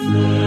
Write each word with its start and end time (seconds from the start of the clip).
Mm-hmm. 0.00 0.37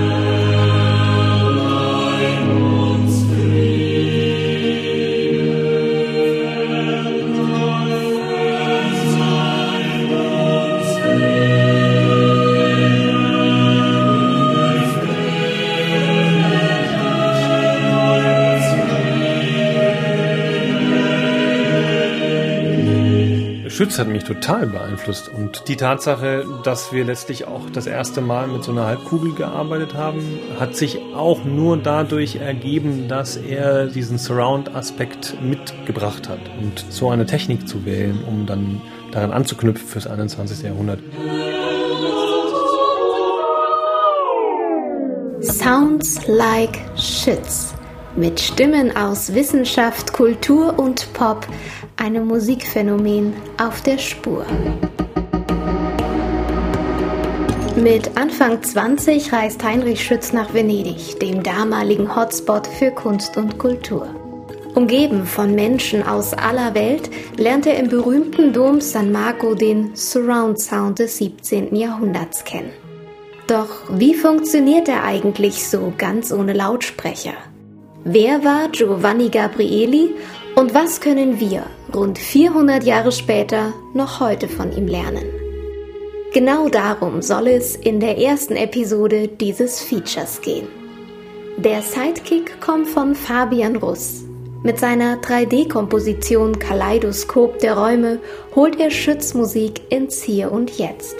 Schütz 23.92 24.00
hat 24.00 24.08
mich 24.08 24.24
total 24.24 24.68
beeinflusst 24.68 25.28
und 25.28 25.68
die 25.68 25.76
Tatsache, 25.76 26.46
dass 26.64 26.94
wir 26.94 27.04
letztlich 27.04 27.46
auch 27.46 27.70
das 27.70 27.88
erste 27.88 28.22
Mal 28.22 28.48
mit 28.48 28.64
so 28.64 28.72
einer 28.72 28.86
Halbkugel 28.86 29.34
gearbeitet 29.34 29.96
haben, 29.96 30.24
hat 30.58 30.78
sich 30.78 30.98
auch 31.14 31.44
nur 31.44 31.76
dadurch 31.76 32.38
ergeben, 32.38 33.10
dass 33.10 33.36
er 33.36 33.88
diesen 33.88 34.18
Surround-Aspekt 34.18 35.36
mitgebracht 35.42 36.30
hat 36.30 36.40
und 36.62 36.86
so 36.88 37.10
eine 37.10 37.26
Technik 37.26 37.68
zu 37.68 37.84
wählen, 37.84 38.24
um 38.26 38.46
dann 38.46 38.82
daran 39.12 39.34
anzuknüpfen 39.34 39.86
fürs 39.86 40.08
21. 40.08 40.62
Jahrhundert. 40.62 41.00
Sounds 45.42 46.26
like 46.28 46.80
Schütz. 46.96 47.74
Mit 48.18 48.42
Stimmen 48.42 48.96
aus 48.98 49.34
Wissenschaft, 49.34 50.12
Kultur 50.12 50.78
und 50.78 51.14
Pop 51.14 51.48
einem 51.96 52.28
Musikphänomen 52.28 53.34
auf 53.58 53.82
der 53.82 53.98
Spur. 53.98 54.46
Mit 57.78 58.18
Anfang 58.18 58.62
20 58.62 59.32
reist 59.32 59.64
Heinrich 59.64 60.04
Schütz 60.04 60.34
nach 60.34 60.54
Venedig, 60.54 61.22
dem 61.22 61.42
damaligen 61.42 62.14
Hotspot 62.14 62.68
für 62.68 62.92
Kunst 62.92 63.38
und 63.38 63.58
Kultur. 63.58 64.08
Umgeben 64.76 65.26
von 65.26 65.56
Menschen 65.56 66.04
aus 66.04 66.34
aller 66.34 66.76
Welt 66.76 67.10
lernt 67.38 67.66
er 67.66 67.80
im 67.80 67.88
berühmten 67.88 68.52
Dom 68.52 68.82
San 68.82 69.14
Marco 69.14 69.56
den 69.56 69.96
Surround 69.96 70.60
Sound 70.60 71.00
des 71.00 71.18
17. 71.18 71.74
Jahrhunderts 71.74 72.44
kennen. 72.44 72.72
Doch 73.48 73.70
wie 73.90 74.16
funktioniert 74.16 74.90
er 74.90 75.04
eigentlich 75.06 75.66
so 75.66 75.94
ganz 75.98 76.34
ohne 76.34 76.54
Lautsprecher? 76.54 77.34
Wer 78.04 78.44
war 78.44 78.70
Giovanni 78.70 79.30
Gabrieli 79.30 80.16
und 80.56 80.74
was 80.74 81.02
können 81.02 81.40
wir 81.40 81.68
rund 81.94 82.18
400 82.18 82.84
Jahre 82.84 83.12
später 83.12 83.74
noch 83.94 84.20
heute 84.20 84.48
von 84.48 84.76
ihm 84.76 84.88
lernen? 84.88 85.26
Genau 86.34 86.68
darum 86.68 87.22
soll 87.22 87.48
es 87.48 87.76
in 87.76 88.00
der 88.00 88.18
ersten 88.18 88.56
Episode 88.56 89.28
dieses 89.28 89.82
Features 89.82 90.42
gehen. 90.42 90.68
Der 91.58 91.84
Sidekick 91.84 92.60
kommt 92.60 92.88
von 92.88 93.14
Fabian 93.14 93.76
Russ. 93.76 94.24
Mit 94.64 94.80
seiner 94.80 95.18
3D-Komposition 95.18 96.58
Kaleidoskop 96.58 97.60
der 97.60 97.78
Räume 97.78 98.18
holt 98.56 98.80
er 98.80 98.90
Schützmusik 98.90 99.80
ins 99.92 100.24
Hier 100.24 100.52
und 100.52 100.76
Jetzt. 100.80 101.18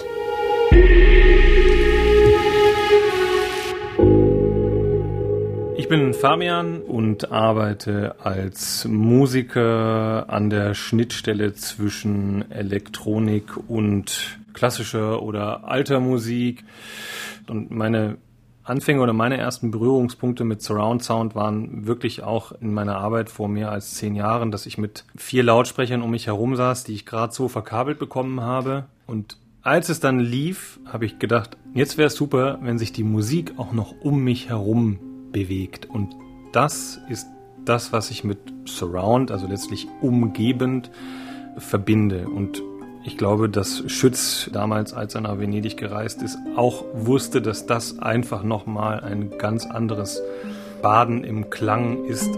Bin 5.92 6.14
Fabian 6.14 6.80
und 6.80 7.32
arbeite 7.32 8.14
als 8.24 8.86
Musiker 8.86 10.24
an 10.26 10.48
der 10.48 10.72
Schnittstelle 10.72 11.52
zwischen 11.52 12.50
Elektronik 12.50 13.52
und 13.68 14.38
klassischer 14.54 15.20
oder 15.22 15.68
alter 15.68 16.00
Musik. 16.00 16.64
Und 17.46 17.72
meine 17.72 18.16
Anfänge 18.64 19.02
oder 19.02 19.12
meine 19.12 19.36
ersten 19.36 19.70
Berührungspunkte 19.70 20.44
mit 20.44 20.62
Surround 20.62 21.04
Sound 21.04 21.34
waren 21.34 21.86
wirklich 21.86 22.22
auch 22.22 22.52
in 22.52 22.72
meiner 22.72 22.96
Arbeit 22.96 23.28
vor 23.28 23.48
mehr 23.48 23.70
als 23.70 23.92
zehn 23.92 24.14
Jahren, 24.14 24.50
dass 24.50 24.64
ich 24.64 24.78
mit 24.78 25.04
vier 25.14 25.42
Lautsprechern 25.42 26.00
um 26.00 26.10
mich 26.10 26.26
herum 26.26 26.56
saß, 26.56 26.84
die 26.84 26.94
ich 26.94 27.04
gerade 27.04 27.34
so 27.34 27.48
verkabelt 27.48 27.98
bekommen 27.98 28.40
habe. 28.40 28.86
Und 29.06 29.36
als 29.60 29.90
es 29.90 30.00
dann 30.00 30.20
lief, 30.20 30.80
habe 30.90 31.04
ich 31.04 31.18
gedacht, 31.18 31.58
jetzt 31.74 31.98
wäre 31.98 32.06
es 32.06 32.14
super, 32.14 32.60
wenn 32.62 32.78
sich 32.78 32.94
die 32.94 33.04
Musik 33.04 33.52
auch 33.58 33.74
noch 33.74 33.94
um 34.00 34.24
mich 34.24 34.48
herum 34.48 34.98
bewegt. 35.32 35.86
Und 35.86 36.14
das 36.52 37.00
ist 37.08 37.26
das, 37.64 37.92
was 37.92 38.10
ich 38.10 38.24
mit 38.24 38.38
Surround, 38.66 39.30
also 39.30 39.46
letztlich 39.46 39.88
umgebend, 40.00 40.90
verbinde. 41.58 42.28
Und 42.28 42.62
ich 43.04 43.16
glaube, 43.16 43.48
dass 43.48 43.82
Schütz 43.90 44.48
damals, 44.52 44.92
als 44.92 45.14
er 45.14 45.22
nach 45.22 45.38
Venedig 45.38 45.76
gereist 45.76 46.22
ist, 46.22 46.38
auch 46.56 46.84
wusste, 46.94 47.42
dass 47.42 47.66
das 47.66 47.98
einfach 47.98 48.42
nochmal 48.42 49.00
ein 49.00 49.38
ganz 49.38 49.66
anderes 49.66 50.22
Baden 50.82 51.24
im 51.24 51.50
Klang 51.50 52.04
ist. 52.04 52.30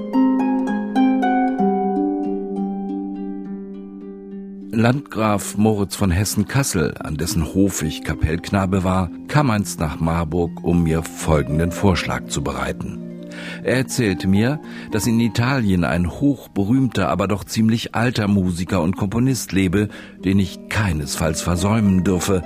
Landgraf 4.74 5.56
Moritz 5.56 5.94
von 5.94 6.10
Hessen-Kassel, 6.10 6.94
an 6.98 7.16
dessen 7.16 7.54
Hof 7.54 7.82
ich 7.82 8.02
Kapellknabe 8.02 8.82
war, 8.82 9.08
kam 9.28 9.50
einst 9.50 9.78
nach 9.78 10.00
Marburg, 10.00 10.64
um 10.64 10.82
mir 10.82 11.02
folgenden 11.02 11.70
Vorschlag 11.70 12.26
zu 12.26 12.42
bereiten. 12.42 12.98
Er 13.62 13.76
erzählte 13.76 14.26
mir, 14.26 14.60
dass 14.90 15.06
in 15.06 15.20
Italien 15.20 15.84
ein 15.84 16.10
hochberühmter, 16.10 17.08
aber 17.08 17.28
doch 17.28 17.44
ziemlich 17.44 17.94
alter 17.94 18.28
Musiker 18.28 18.82
und 18.82 18.96
Komponist 18.96 19.52
lebe, 19.52 19.88
den 20.24 20.38
ich 20.38 20.68
keinesfalls 20.68 21.40
versäumen 21.40 22.04
dürfe, 22.04 22.42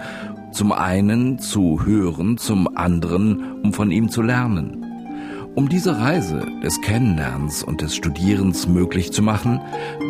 zum 0.53 0.72
einen 0.72 1.38
zu 1.38 1.84
hören, 1.84 2.38
zum 2.38 2.77
anderen, 2.77 3.62
um 3.62 3.72
von 3.72 3.91
ihm 3.91 4.11
zu 4.11 4.22
lernen. 4.22 4.88
Um 5.58 5.69
diese 5.69 5.98
Reise 5.98 6.46
des 6.62 6.80
Kennenlernens 6.82 7.64
und 7.64 7.80
des 7.80 7.96
Studierens 7.96 8.69
möglich 8.69 9.10
zu 9.10 9.22
machen, 9.22 9.60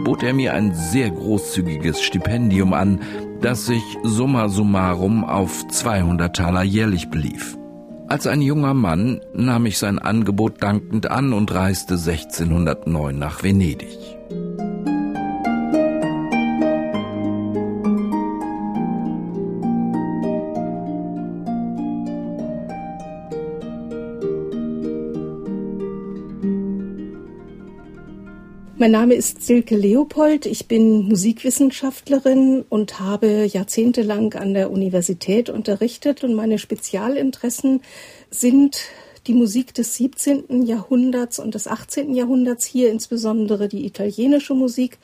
bot 0.05 0.23
er 0.23 0.35
mir 0.35 0.53
ein 0.53 0.75
sehr 0.75 1.11
großzügiges 1.11 2.03
Stipendium 2.03 2.75
an, 2.75 3.01
das 3.41 3.65
sich 3.65 3.83
summa 4.03 4.51
summarum 4.51 5.25
auf 5.25 5.67
200 5.67 6.37
Taler 6.37 6.65
jährlich 6.65 7.09
belief. 7.09 7.57
Als 8.09 8.27
ein 8.27 8.43
junger 8.43 8.75
Mann 8.75 9.23
nahm 9.33 9.65
ich 9.65 9.79
sein 9.79 9.99
Angebot 9.99 10.63
dankend 10.63 11.11
an 11.11 11.33
und 11.33 11.51
reiste 11.51 11.95
1609 11.95 13.19
nach 13.19 13.43
Venedig. 13.43 14.18
Mein 28.81 28.93
Name 28.93 29.15
ist 29.15 29.43
Silke 29.43 29.77
Leopold. 29.77 30.47
Ich 30.47 30.69
bin 30.69 31.09
Musikwissenschaftlerin 31.09 32.65
und 32.69 33.01
habe 33.01 33.45
jahrzehntelang 33.45 34.35
an 34.35 34.55
der 34.55 34.71
Universität 34.71 35.51
unterrichtet 35.51 36.23
und 36.23 36.35
meine 36.35 36.61
Spezialinteressen 36.61 37.81
sind 38.31 38.79
die 39.27 39.35
Musik 39.35 39.75
des 39.75 39.97
17. 39.97 40.63
Jahrhunderts 40.65 41.41
und 41.41 41.57
des 41.57 41.67
18. 41.67 42.15
Jahrhunderts, 42.15 42.67
hier 42.67 42.93
insbesondere 42.93 43.67
die 43.67 43.85
italienische 43.85 44.55
Musik. 44.55 44.99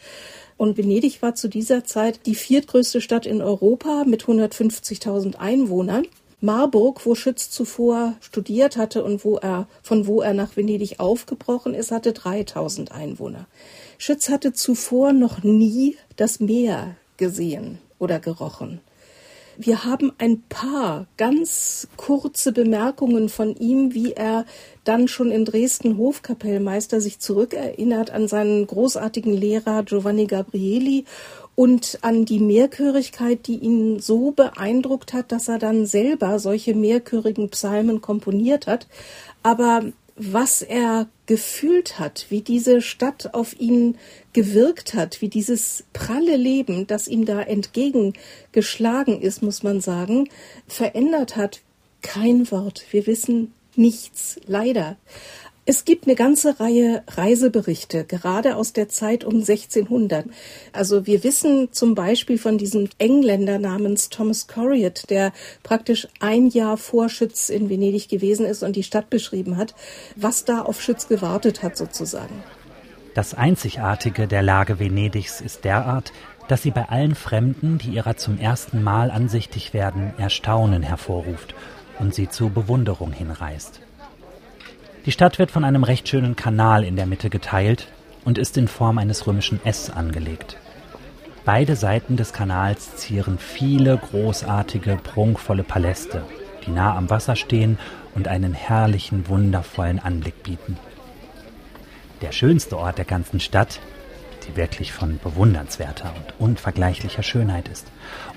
Und 0.57 0.79
Venedig 0.79 1.21
war 1.21 1.35
zu 1.35 1.49
dieser 1.49 1.83
Zeit 1.83 2.21
die 2.27 2.37
viertgrößte 2.37 3.01
Stadt 3.01 3.27
in 3.27 3.43
Europa 3.43 4.05
mit 4.07 4.23
150.000 4.23 5.35
Einwohnern. 5.35 6.07
Marburg, 6.45 7.07
wo 7.07 7.15
Schütz 7.15 7.49
zuvor 7.49 8.17
studiert 8.21 8.77
hatte 8.77 9.03
und 9.03 9.25
wo 9.25 9.39
er, 9.39 9.67
von 9.83 10.07
wo 10.07 10.21
er 10.21 10.35
nach 10.35 10.59
Venedig 10.59 11.01
aufgebrochen 11.01 11.73
ist, 11.73 11.91
hatte 11.91 12.13
3000 12.13 12.93
Einwohner. 12.93 13.47
Schütz 13.97 14.29
hatte 14.29 14.53
zuvor 14.53 15.15
noch 15.15 15.43
nie 15.43 15.97
das 16.17 16.41
Meer 16.41 16.97
gesehen 17.17 17.79
oder 17.99 18.21
gerochen. 18.21 18.83
Wir 19.57 19.85
haben 19.85 20.13
ein 20.19 20.43
paar 20.49 21.07
ganz 21.17 21.89
kurze 21.97 22.53
Bemerkungen 22.53 23.31
von 23.31 23.55
ihm, 23.57 23.95
wie 23.95 24.13
er 24.13 24.45
dann 24.83 25.09
schon 25.09 25.31
in 25.31 25.47
Dresden 25.47 25.97
Hofkapellmeister 25.97 27.01
sich 27.01 27.21
zurückerinnert 27.21 28.11
an 28.11 28.29
seinen 28.29 28.67
großartigen 28.67 29.33
Lehrer 29.33 29.85
Giovanni 29.85 30.27
Gabrieli 30.27 31.05
und 31.55 31.99
an 32.03 32.25
die 32.25 32.41
Mehrchörigkeit, 32.41 33.47
die 33.47 33.59
ihn 33.59 34.01
so 34.01 34.33
beeindruckt 34.33 35.13
hat, 35.13 35.33
dass 35.33 35.49
er 35.49 35.59
dann 35.59 35.87
selber 35.87 36.39
solche 36.39 36.75
mehrchörigen 36.75 37.49
Psalmen 37.51 38.01
komponiert 38.01 38.67
hat. 38.67 38.89
Aber 39.43 39.85
was 40.17 40.63
er 40.63 41.09
gefühlt 41.27 41.99
hat, 41.99 42.27
wie 42.29 42.41
diese 42.41 42.81
Stadt 42.81 43.35
auf 43.35 43.59
ihn 43.59 43.97
gewirkt 44.33 44.95
hat, 44.95 45.21
wie 45.21 45.29
dieses 45.29 45.85
pralle 45.93 46.37
Leben, 46.37 46.87
das 46.87 47.09
ihm 47.09 47.25
da 47.25 47.41
entgegengeschlagen 47.41 49.21
ist, 49.21 49.43
muss 49.43 49.63
man 49.63 49.81
sagen, 49.81 50.29
verändert 50.69 51.37
hat, 51.37 51.63
kein 52.03 52.51
Wort. 52.51 52.85
Wir 52.91 53.07
wissen 53.07 53.53
nichts, 53.77 54.39
leider. 54.47 54.97
Es 55.67 55.87
gibt 55.87 56.07
eine 56.07 56.15
ganze 56.15 56.61
Reihe 56.61 57.03
Reiseberichte, 57.09 58.05
gerade 58.05 58.57
aus 58.57 58.75
der 58.75 58.91
Zeit 58.91 59.25
um 59.25 59.37
1600. 59.37 60.27
Also 60.75 61.07
wir 61.07 61.25
wissen 61.25 61.73
zum 61.73 61.95
Beispiel 61.95 62.37
von 62.37 62.59
diesem 62.59 62.91
Engländer 62.99 63.59
namens 63.59 64.11
Thomas 64.11 64.47
Corriott, 64.47 65.09
der 65.09 65.33
praktisch 65.63 66.07
ein 66.21 66.49
Jahr 66.49 66.77
vor 66.77 67.09
Schütz 67.09 67.49
in 67.49 67.71
Venedig 67.71 68.11
gewesen 68.11 68.45
ist 68.45 68.63
und 68.63 68.77
die 68.77 68.83
Stadt 68.83 69.09
beschrieben 69.09 69.57
hat, 69.57 69.75
was 70.17 70.45
da 70.45 70.61
auf 70.61 70.83
Schütz 70.83 71.09
gewartet 71.09 71.63
hat 71.63 71.79
sozusagen. 71.79 72.43
Das 73.15 73.33
Einzigartige 73.33 74.27
der 74.27 74.43
Lage 74.43 74.79
Venedigs 74.79 75.41
ist 75.41 75.65
derart, 75.65 76.13
dass 76.47 76.63
sie 76.63 76.73
bei 76.73 76.91
allen 76.91 77.15
Fremden, 77.15 77.79
die 77.79 77.93
ihrer 77.93 78.19
zum 78.19 78.39
ersten 78.39 78.83
Mal 78.83 79.11
ansichtig 79.11 79.73
werden, 79.73 80.13
Erstaunen 80.19 80.83
hervorruft 80.83 81.55
und 81.99 82.15
sie 82.15 82.29
zu 82.29 82.51
Bewunderung 82.51 83.13
hinreißt. 83.13 83.81
Die 85.07 85.13
Stadt 85.13 85.39
wird 85.39 85.51
von 85.51 85.65
einem 85.65 85.85
recht 85.85 86.09
schönen 86.09 86.35
Kanal 86.35 86.83
in 86.83 86.97
der 86.97 87.05
Mitte 87.05 87.29
geteilt 87.29 87.89
und 88.25 88.39
ist 88.39 88.57
in 88.57 88.69
Form 88.69 88.97
eines 88.97 89.27
römischen 89.27 89.61
S 89.63 89.91
angelegt. 89.91 90.57
Beide 91.45 91.77
Seiten 91.77 92.17
des 92.17 92.33
Kanals 92.33 92.97
zieren 92.97 93.39
viele 93.39 93.99
großartige, 93.99 94.97
prunkvolle 94.97 95.63
Paläste, 95.63 96.23
die 96.67 96.71
nah 96.71 96.97
am 96.97 97.11
Wasser 97.11 97.37
stehen 97.37 97.79
und 98.15 98.29
einen 98.29 98.55
herrlichen, 98.55 99.29
wundervollen 99.29 99.99
Anblick 99.99 100.43
bieten. 100.43 100.79
Der 102.23 102.33
schönste 102.33 102.79
Ort 102.79 102.97
der 102.97 103.05
ganzen 103.05 103.41
Stadt, 103.41 103.81
die 104.49 104.57
wirklich 104.57 104.95
von 104.95 105.19
bewundernswerter 105.19 106.15
und 106.17 106.49
unvergleichlicher 106.49 107.23
Schönheit 107.23 107.69
ist, 107.69 107.89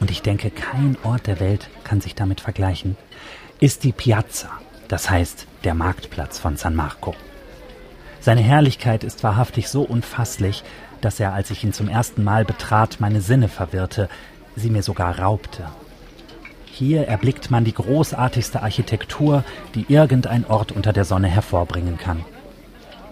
und 0.01 0.11
ich 0.11 0.21
denke, 0.21 0.49
kein 0.49 0.97
Ort 1.03 1.27
der 1.27 1.39
Welt 1.39 1.69
kann 1.85 2.01
sich 2.01 2.13
damit 2.13 2.41
vergleichen, 2.41 2.97
ist 3.61 3.85
die 3.85 3.93
Piazza 3.93 4.49
das 4.87 5.09
heißt 5.09 5.47
der 5.63 5.73
Marktplatz 5.73 6.39
von 6.39 6.57
San 6.57 6.75
Marco. 6.75 7.15
Seine 8.19 8.41
Herrlichkeit 8.41 9.03
ist 9.03 9.23
wahrhaftig 9.23 9.69
so 9.69 9.83
unfasslich, 9.83 10.63
dass 11.01 11.19
er, 11.19 11.33
als 11.33 11.51
ich 11.51 11.63
ihn 11.63 11.73
zum 11.73 11.87
ersten 11.87 12.23
Mal 12.23 12.45
betrat, 12.45 12.97
meine 12.99 13.21
Sinne 13.21 13.47
verwirrte, 13.47 14.09
sie 14.55 14.69
mir 14.69 14.83
sogar 14.83 15.19
raubte. 15.19 15.65
Hier 16.65 17.07
erblickt 17.07 17.49
man 17.49 17.63
die 17.63 17.73
großartigste 17.73 18.61
Architektur, 18.61 19.43
die 19.75 19.85
irgendein 19.87 20.45
Ort 20.45 20.71
unter 20.71 20.93
der 20.93 21.05
Sonne 21.05 21.27
hervorbringen 21.27 21.97
kann. 21.97 22.23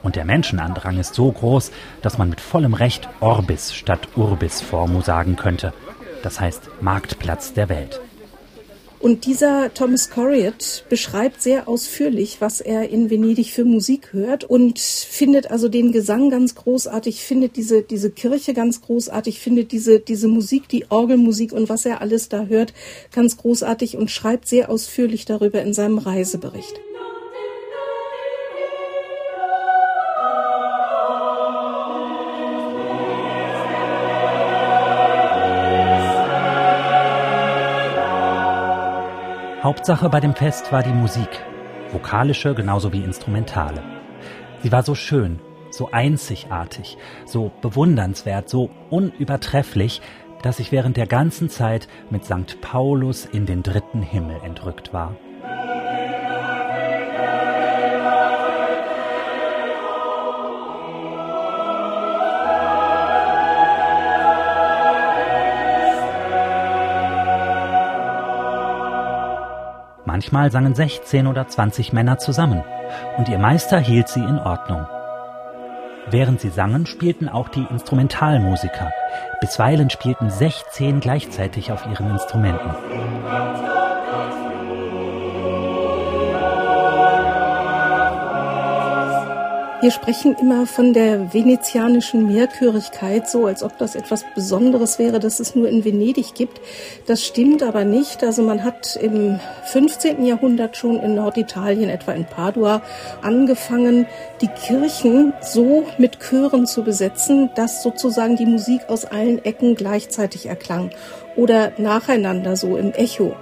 Und 0.04 0.16
der 0.16 0.26
Menschenandrang 0.26 1.00
ist 1.00 1.16
so 1.16 1.32
groß, 1.32 1.72
dass 2.04 2.18
man 2.18 2.30
mit 2.30 2.42
vollem 2.42 2.76
Recht 2.76 3.10
Orbis 3.22 3.74
statt 3.74 4.08
Urbis 4.16 4.62
Formu 4.62 5.02
sagen 5.02 5.36
könnte, 5.36 5.74
das 6.22 6.40
heißt 6.40 6.70
Marktplatz 6.82 7.54
der 7.54 7.70
Welt. 7.70 8.02
Und 9.00 9.26
dieser 9.26 9.74
Thomas 9.74 10.10
Corriott 10.10 10.86
beschreibt 10.90 11.42
sehr 11.42 11.68
ausführlich, 11.68 12.38
was 12.40 12.62
er 12.62 12.90
in 12.90 13.10
Venedig 13.10 13.52
für 13.52 13.66
Musik 13.66 14.14
hört 14.14 14.44
und 14.44 14.80
findet 14.80 15.52
also 15.52 15.70
den 15.70 15.92
Gesang 15.92 16.30
ganz 16.30 16.56
großartig, 16.56 17.22
findet 17.24 17.56
diese, 17.56 17.84
diese 17.84 18.10
Kirche 18.10 18.54
ganz 18.54 18.82
großartig, 18.82 19.40
findet 19.40 19.72
diese, 19.72 20.00
diese 20.00 20.28
Musik, 20.28 20.70
die 20.70 20.90
Orgelmusik 20.90 21.52
und 21.52 21.70
was 21.70 21.86
er 21.86 22.02
alles 22.02 22.30
da 22.30 22.46
hört, 22.46 22.74
ganz 23.14 23.38
großartig 23.38 23.98
und 23.98 24.10
schreibt 24.10 24.48
sehr 24.48 24.70
ausführlich 24.70 25.26
darüber 25.26 25.62
in 25.62 25.74
seinem 25.74 25.98
Reisebericht. 25.98 26.80
Hauptsache 39.66 40.10
bei 40.10 40.20
dem 40.20 40.36
Fest 40.36 40.72
war 40.72 40.84
die 40.84 40.94
Musik, 40.94 41.28
vokalische 41.92 42.54
genauso 42.54 42.94
wie 42.94 43.04
instrumentale. 43.04 43.82
Sie 44.62 44.72
war 44.72 44.84
so 44.84 44.94
schön, 44.94 45.40
so 45.72 45.90
einzigartig, 45.92 47.00
so 47.26 47.52
bewundernswert, 47.64 48.48
so 48.48 48.70
unübertrefflich, 48.92 50.04
dass 50.44 50.60
ich 50.60 50.72
während 50.72 50.98
der 50.98 51.08
ganzen 51.08 51.50
Zeit 51.50 51.88
mit 52.12 52.26
St. 52.26 52.62
Paulus 52.62 53.26
in 53.26 53.48
den 53.48 53.64
dritten 53.64 54.04
Himmel 54.04 54.38
entrückt 54.44 54.94
war. 54.94 55.16
Manchmal 70.06 70.52
sangen 70.52 70.76
16 70.76 71.26
oder 71.26 71.48
20 71.48 71.92
Männer 71.92 72.20
zusammen 72.20 72.64
und 73.18 73.28
ihr 73.28 73.40
Meister 73.40 73.80
hielt 73.80 74.08
sie 74.08 74.24
in 74.24 74.38
Ordnung. 74.38 74.86
Während 76.12 76.40
sie 76.40 76.50
sangen, 76.50 76.86
spielten 76.86 77.28
auch 77.28 77.50
die 77.50 77.66
Instrumentalmusiker. 77.72 78.92
Bisweilen 79.42 79.90
spielten 79.90 80.30
16 80.30 81.00
gleichzeitig 81.00 81.72
auf 81.72 81.88
ihren 81.88 82.12
Instrumenten. 82.12 82.76
Wir 89.86 89.92
sprechen 89.92 90.36
immer 90.42 90.66
von 90.66 90.94
der 90.94 91.32
venezianischen 91.32 92.26
Mehrchörigkeit, 92.26 93.30
so 93.30 93.46
als 93.46 93.62
ob 93.62 93.78
das 93.78 93.94
etwas 93.94 94.26
Besonderes 94.34 94.98
wäre, 94.98 95.20
dass 95.20 95.40
es 95.40 95.54
nur 95.54 95.70
in 95.70 95.86
Venedig 95.86 96.34
gibt. 96.34 96.60
Das 97.06 97.24
stimmt 97.24 97.62
aber 97.62 97.86
nicht. 97.86 98.24
Also 98.24 98.42
man 98.42 98.64
hat 98.64 98.96
im 98.96 99.40
15. 99.66 100.26
Jahrhundert 100.26 100.76
schon 100.76 101.00
in 101.00 101.14
Norditalien, 101.14 101.92
etwa 101.92 102.14
in 102.14 102.26
Padua, 102.26 102.82
angefangen, 103.22 104.08
die 104.42 104.48
Kirchen 104.48 105.34
so 105.42 105.86
mit 106.00 106.20
Chören 106.20 106.66
zu 106.66 106.82
besetzen, 106.82 107.52
dass 107.54 107.84
sozusagen 107.84 108.38
die 108.38 108.48
Musik 108.48 108.90
aus 108.90 109.06
allen 109.06 109.46
Ecken 109.46 109.76
gleichzeitig 109.76 110.48
erklang 110.48 110.90
oder 111.36 111.74
nacheinander 111.78 112.56
so 112.56 112.76
im 112.76 112.92
Echo. 112.94 113.36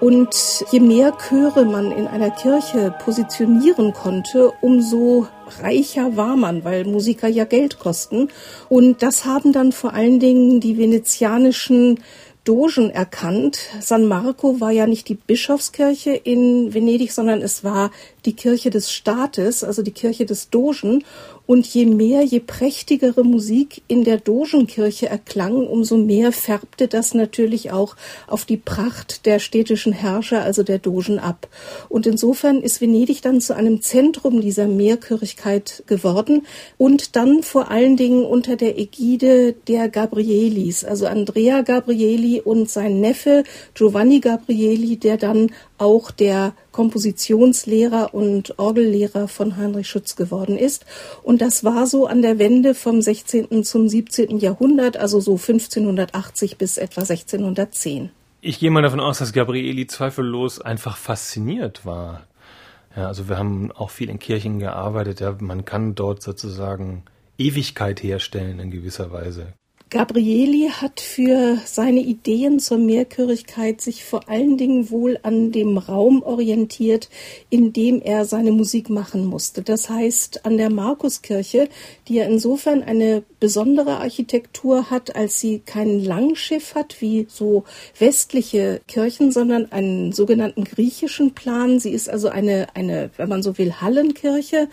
Und 0.00 0.64
je 0.70 0.80
mehr 0.80 1.16
Chöre 1.16 1.64
man 1.64 1.90
in 1.90 2.06
einer 2.06 2.30
Kirche 2.30 2.94
positionieren 3.02 3.94
konnte, 3.94 4.52
umso 4.60 5.26
reicher 5.60 6.16
war 6.16 6.36
man, 6.36 6.64
weil 6.64 6.84
Musiker 6.84 7.28
ja 7.28 7.44
Geld 7.44 7.78
kosten. 7.78 8.28
Und 8.68 9.02
das 9.02 9.24
haben 9.24 9.52
dann 9.52 9.72
vor 9.72 9.94
allen 9.94 10.20
Dingen 10.20 10.60
die 10.60 10.76
venezianischen 10.76 12.00
Dogen 12.44 12.90
erkannt. 12.90 13.58
San 13.80 14.06
Marco 14.06 14.60
war 14.60 14.70
ja 14.70 14.86
nicht 14.86 15.08
die 15.08 15.14
Bischofskirche 15.14 16.12
in 16.12 16.72
Venedig, 16.72 17.12
sondern 17.12 17.42
es 17.42 17.64
war 17.64 17.90
die 18.26 18.34
Kirche 18.34 18.70
des 18.70 18.92
Staates, 18.92 19.64
also 19.64 19.82
die 19.82 19.92
Kirche 19.92 20.26
des 20.26 20.50
Dogen. 20.50 21.04
Und 21.46 21.64
je 21.64 21.86
mehr, 21.86 22.22
je 22.22 22.40
prächtigere 22.40 23.22
Musik 23.22 23.82
in 23.86 24.02
der 24.02 24.18
Dogenkirche 24.18 25.08
erklang, 25.08 25.54
umso 25.68 25.96
mehr 25.96 26.32
färbte 26.32 26.88
das 26.88 27.14
natürlich 27.14 27.70
auch 27.70 27.94
auf 28.26 28.44
die 28.44 28.56
Pracht 28.56 29.26
der 29.26 29.38
städtischen 29.38 29.92
Herrscher, 29.92 30.42
also 30.42 30.64
der 30.64 30.80
Dogen, 30.80 31.20
ab. 31.20 31.48
Und 31.88 32.06
insofern 32.06 32.62
ist 32.62 32.80
Venedig 32.80 33.22
dann 33.22 33.40
zu 33.40 33.54
einem 33.54 33.80
Zentrum 33.82 34.40
dieser 34.40 34.66
Mehrkirchigkeit 34.66 35.84
geworden 35.86 36.46
und 36.78 37.16
dann 37.16 37.42
vor 37.42 37.70
allen 37.70 37.96
Dingen 37.96 38.24
unter 38.24 38.56
der 38.56 38.78
Ägide 38.78 39.52
der 39.68 39.88
Gabrielis, 39.88 40.84
also 40.84 41.06
Andrea 41.06 41.62
Gabrieli 41.62 42.40
und 42.40 42.68
sein 42.68 43.00
Neffe 43.00 43.44
Giovanni 43.74 44.20
Gabrieli, 44.20 44.96
der 44.96 45.16
dann 45.16 45.50
auch 45.78 46.10
der 46.10 46.54
Kompositionslehrer 46.72 48.14
und 48.14 48.58
Orgellehrer 48.58 49.28
von 49.28 49.56
Heinrich 49.56 49.88
Schütz 49.88 50.16
geworden 50.16 50.56
ist. 50.56 50.86
Und 51.22 51.40
das 51.40 51.64
war 51.64 51.86
so 51.86 52.06
an 52.06 52.22
der 52.22 52.38
Wende 52.38 52.74
vom 52.74 53.00
16. 53.00 53.64
zum 53.64 53.88
17. 53.88 54.38
Jahrhundert, 54.38 54.96
also 54.96 55.20
so 55.20 55.32
1580 55.32 56.58
bis 56.58 56.78
etwa 56.78 57.02
1610. 57.02 58.10
Ich 58.40 58.58
gehe 58.58 58.70
mal 58.70 58.82
davon 58.82 59.00
aus, 59.00 59.18
dass 59.18 59.32
Gabrieli 59.32 59.86
zweifellos 59.86 60.60
einfach 60.60 60.96
fasziniert 60.96 61.84
war. 61.84 62.26
Ja, 62.94 63.08
also 63.08 63.28
wir 63.28 63.38
haben 63.38 63.72
auch 63.72 63.90
viel 63.90 64.08
in 64.08 64.18
Kirchen 64.18 64.58
gearbeitet. 64.58 65.20
Ja, 65.20 65.36
man 65.40 65.64
kann 65.64 65.94
dort 65.94 66.22
sozusagen 66.22 67.02
Ewigkeit 67.38 68.02
herstellen 68.02 68.58
in 68.58 68.70
gewisser 68.70 69.12
Weise. 69.12 69.52
Gabrieli 69.96 70.68
hat 70.68 71.00
für 71.00 71.56
seine 71.64 72.00
Ideen 72.00 72.60
zur 72.60 72.76
Mehrchörigkeit 72.76 73.80
sich 73.80 74.04
vor 74.04 74.28
allen 74.28 74.58
Dingen 74.58 74.90
wohl 74.90 75.18
an 75.22 75.52
dem 75.52 75.78
Raum 75.78 76.22
orientiert, 76.22 77.08
in 77.48 77.72
dem 77.72 78.02
er 78.02 78.26
seine 78.26 78.52
Musik 78.52 78.90
machen 78.90 79.24
musste. 79.24 79.62
Das 79.62 79.88
heißt, 79.88 80.44
an 80.44 80.58
der 80.58 80.68
Markuskirche, 80.68 81.70
die 82.08 82.16
ja 82.16 82.26
insofern 82.26 82.82
eine 82.82 83.22
besondere 83.40 83.96
Architektur 83.96 84.90
hat, 84.90 85.16
als 85.16 85.40
sie 85.40 85.62
kein 85.64 86.04
Langschiff 86.04 86.74
hat, 86.74 87.00
wie 87.00 87.26
so 87.30 87.64
westliche 87.98 88.82
Kirchen, 88.86 89.32
sondern 89.32 89.72
einen 89.72 90.12
sogenannten 90.12 90.64
griechischen 90.64 91.32
Plan. 91.32 91.78
Sie 91.78 91.92
ist 91.92 92.10
also 92.10 92.28
eine, 92.28 92.66
eine, 92.74 93.08
wenn 93.16 93.30
man 93.30 93.42
so 93.42 93.56
will, 93.56 93.80
Hallenkirche. 93.80 94.68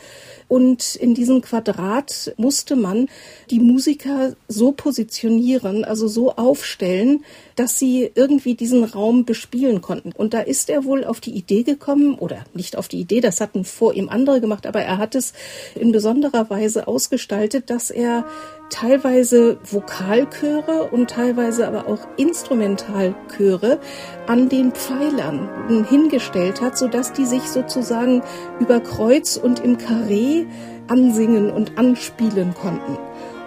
Und 0.47 0.95
in 0.95 1.13
diesem 1.13 1.41
Quadrat 1.41 2.33
musste 2.37 2.75
man 2.75 3.07
die 3.49 3.59
Musiker 3.59 4.35
so 4.47 4.71
positionieren, 4.71 5.83
also 5.85 6.07
so 6.07 6.31
aufstellen, 6.35 7.23
dass 7.55 7.79
sie 7.79 8.11
irgendwie 8.15 8.55
diesen 8.55 8.83
Raum 8.83 9.25
bespielen 9.25 9.81
konnten. 9.81 10.11
Und 10.11 10.33
da 10.33 10.39
ist 10.39 10.69
er 10.69 10.85
wohl 10.85 11.03
auf 11.03 11.19
die 11.19 11.35
Idee 11.35 11.63
gekommen, 11.63 12.15
oder 12.15 12.43
nicht 12.53 12.77
auf 12.77 12.87
die 12.87 12.99
Idee, 12.99 13.21
das 13.21 13.41
hatten 13.41 13.65
vor 13.65 13.93
ihm 13.93 14.09
andere 14.09 14.41
gemacht, 14.41 14.65
aber 14.65 14.81
er 14.81 14.97
hat 14.97 15.15
es 15.15 15.33
in 15.75 15.91
besonderer 15.91 16.49
Weise 16.49 16.87
ausgestaltet, 16.87 17.69
dass 17.69 17.89
er 17.89 18.25
teilweise 18.69 19.57
Vokalchöre 19.69 20.89
und 20.91 21.09
teilweise 21.09 21.67
aber 21.67 21.87
auch 21.87 22.07
Instrumentalchöre 22.17 23.79
an 24.27 24.49
den 24.49 24.71
Pfeilern 24.71 25.85
hingestellt 25.89 26.61
hat, 26.61 26.77
sodass 26.77 27.13
die 27.13 27.25
sich 27.25 27.43
sozusagen 27.43 28.23
über 28.59 28.79
Kreuz 28.79 29.37
und 29.37 29.59
im 29.59 29.77
Karree 29.77 30.45
ansingen 30.87 31.51
und 31.51 31.77
anspielen 31.77 32.53
konnten. 32.53 32.97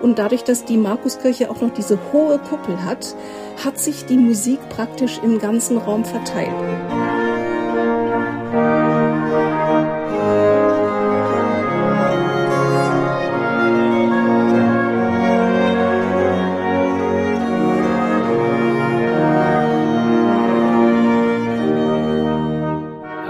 Und 0.02 0.18
dadurch, 0.18 0.44
dass 0.44 0.64
die 0.64 0.76
Markuskirche 0.76 1.50
auch 1.50 1.60
noch 1.60 1.72
diese 1.72 1.98
hohe 2.12 2.38
Kuppel 2.38 2.84
hat, 2.84 3.16
hat 3.64 3.78
sich 3.78 4.04
die 4.04 4.18
Musik 4.18 4.60
praktisch 4.68 5.18
im 5.22 5.38
ganzen 5.38 5.78
Raum 5.78 6.04
verteilt. 6.04 7.05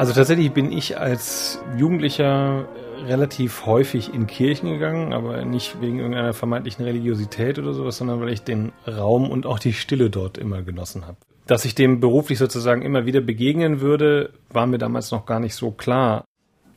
Also 0.07 0.21
tatsächlich 0.21 0.53
bin 0.53 0.71
ich 0.71 1.01
als 1.01 1.59
Jugendlicher 1.77 2.69
relativ 3.09 3.67
häufig 3.67 4.15
in 4.15 4.29
Kirchen 4.29 4.71
gegangen, 4.71 5.13
aber 5.13 5.45
nicht 5.45 5.81
wegen 5.81 5.99
irgendeiner 5.99 6.33
vermeintlichen 6.33 6.85
Religiosität 6.85 7.59
oder 7.59 7.73
sowas, 7.73 7.97
sondern 7.97 8.21
weil 8.21 8.29
ich 8.29 8.43
den 8.43 8.71
Raum 8.87 9.29
und 9.29 9.47
auch 9.47 9.59
die 9.59 9.73
Stille 9.73 10.09
dort 10.09 10.39
immer 10.39 10.63
genossen 10.63 11.09
habe. 11.09 11.17
Dass 11.49 11.65
ich 11.65 11.75
dem 11.75 11.99
beruflich 11.99 12.39
sozusagen 12.39 12.83
immer 12.83 13.05
wieder 13.05 13.21
begegnen 13.21 13.81
würde, 13.81 14.31
war 14.49 14.69
mir 14.69 14.79
damals 14.79 15.11
noch 15.11 15.27
gar 15.27 15.41
nicht 15.41 15.57
so 15.57 15.73
klar. 15.73 16.25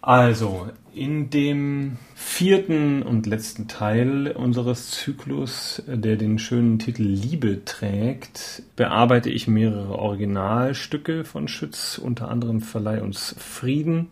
Also, 0.02 0.66
in 1.00 1.30
dem 1.30 1.98
vierten 2.14 3.02
und 3.02 3.26
letzten 3.26 3.68
Teil 3.68 4.32
unseres 4.32 4.92
Zyklus, 4.92 5.82
der 5.88 6.18
den 6.18 6.40
schönen 6.40 6.78
Titel 6.78 7.04
Liebe 7.04 7.64
trägt, 7.64 8.64
bearbeite 8.76 9.30
ich 9.30 9.48
mehrere 9.48 9.98
Originalstücke 9.98 11.24
von 11.24 11.48
Schütz, 11.48 11.98
unter 11.98 12.30
anderem 12.30 12.60
Verleih 12.60 13.02
uns 13.02 13.34
Frieden 13.40 14.10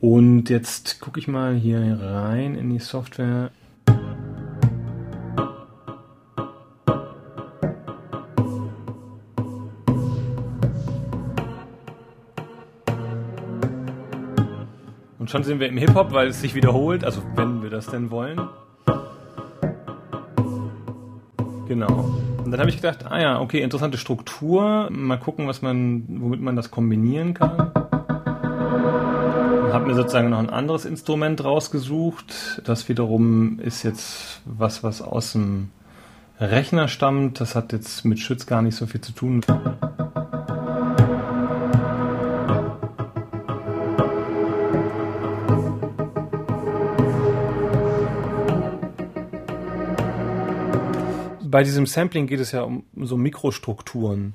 und 0.00 0.50
jetzt 0.50 1.00
gucke 1.00 1.20
ich 1.20 1.28
mal 1.28 1.54
hier 1.54 1.80
rein 2.00 2.56
in 2.56 2.70
die 2.70 2.80
Software. 2.80 3.50
Und 15.26 15.30
schon 15.32 15.42
sind 15.42 15.58
wir 15.58 15.66
im 15.66 15.76
Hip-Hop, 15.76 16.12
weil 16.12 16.28
es 16.28 16.40
sich 16.40 16.54
wiederholt, 16.54 17.02
also 17.02 17.20
wenn 17.34 17.60
wir 17.60 17.68
das 17.68 17.88
denn 17.88 18.12
wollen. 18.12 18.40
Genau. 21.66 22.14
Und 22.44 22.52
dann 22.52 22.60
habe 22.60 22.70
ich 22.70 22.76
gedacht, 22.76 23.04
ah 23.10 23.20
ja, 23.20 23.40
okay, 23.40 23.60
interessante 23.60 23.98
Struktur. 23.98 24.88
Mal 24.88 25.16
gucken, 25.16 25.48
was 25.48 25.62
man, 25.62 26.04
womit 26.20 26.40
man 26.40 26.54
das 26.54 26.70
kombinieren 26.70 27.34
kann 27.34 27.72
habe 29.72 29.88
mir 29.88 29.94
sozusagen 29.96 30.30
noch 30.30 30.38
ein 30.38 30.48
anderes 30.48 30.84
Instrument 30.84 31.42
rausgesucht. 31.44 32.62
Das 32.64 32.88
wiederum 32.88 33.58
ist 33.58 33.82
jetzt 33.82 34.40
was, 34.44 34.84
was 34.84 35.02
aus 35.02 35.32
dem 35.32 35.70
Rechner 36.40 36.86
stammt. 36.86 37.40
Das 37.40 37.56
hat 37.56 37.72
jetzt 37.72 38.04
mit 38.04 38.20
Schütz 38.20 38.46
gar 38.46 38.62
nicht 38.62 38.76
so 38.76 38.86
viel 38.86 39.00
zu 39.00 39.10
tun. 39.10 39.42
Bei 51.50 51.62
diesem 51.62 51.86
Sampling 51.86 52.26
geht 52.26 52.40
es 52.40 52.52
ja 52.52 52.62
um 52.62 52.84
so 52.94 53.16
Mikrostrukturen. 53.16 54.34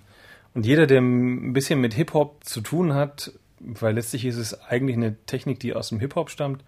Und 0.53 0.65
jeder, 0.65 0.87
der 0.87 1.01
ein 1.01 1.53
bisschen 1.53 1.79
mit 1.79 1.93
Hip-Hop 1.93 2.43
zu 2.43 2.61
tun 2.61 2.93
hat, 2.93 3.31
weil 3.59 3.95
letztlich 3.95 4.25
ist 4.25 4.37
es 4.37 4.59
eigentlich 4.61 4.97
eine 4.97 5.15
Technik, 5.25 5.59
die 5.59 5.73
aus 5.73 5.89
dem 5.89 5.99
Hip-Hop 5.99 6.29
stammt, 6.29 6.63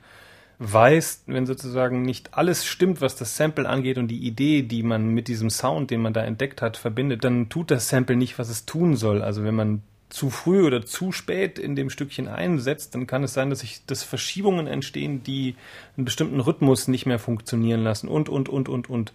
weiß, 0.59 1.23
wenn 1.27 1.45
sozusagen 1.45 2.03
nicht 2.03 2.33
alles 2.35 2.65
stimmt, 2.65 3.01
was 3.01 3.15
das 3.15 3.35
Sample 3.35 3.67
angeht 3.67 3.97
und 3.97 4.07
die 4.07 4.25
Idee, 4.25 4.61
die 4.61 4.83
man 4.83 5.09
mit 5.09 5.27
diesem 5.27 5.49
Sound, 5.49 5.91
den 5.91 6.01
man 6.01 6.13
da 6.13 6.23
entdeckt 6.23 6.61
hat, 6.61 6.77
verbindet, 6.77 7.23
dann 7.23 7.49
tut 7.49 7.71
das 7.71 7.89
Sample 7.89 8.15
nicht, 8.15 8.39
was 8.39 8.49
es 8.49 8.65
tun 8.65 8.95
soll. 8.95 9.21
Also 9.21 9.43
wenn 9.43 9.55
man 9.55 9.81
zu 10.09 10.29
früh 10.29 10.63
oder 10.63 10.85
zu 10.85 11.11
spät 11.11 11.57
in 11.57 11.75
dem 11.75 11.89
Stückchen 11.89 12.27
einsetzt, 12.27 12.93
dann 12.93 13.07
kann 13.07 13.23
es 13.23 13.33
sein, 13.33 13.49
dass 13.49 13.61
sich 13.61 13.83
dass 13.87 14.03
Verschiebungen 14.03 14.67
entstehen, 14.67 15.23
die 15.23 15.55
einen 15.97 16.05
bestimmten 16.05 16.39
Rhythmus 16.39 16.87
nicht 16.87 17.07
mehr 17.07 17.17
funktionieren 17.17 17.83
lassen 17.83 18.07
und 18.07 18.29
und 18.29 18.47
und 18.47 18.69
und 18.69 18.89
und. 18.89 19.11